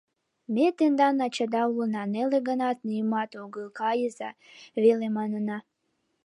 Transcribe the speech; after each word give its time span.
Ме 0.53 0.65
тендан 0.77 1.17
ачада 1.25 1.61
улына,— 1.71 2.03
неле 2.13 2.39
гынат, 2.49 2.77
нимат 2.89 3.31
огыл,— 3.43 3.67
кайыза! 3.79 4.29
веле 4.83 5.07
манына. 5.15 5.57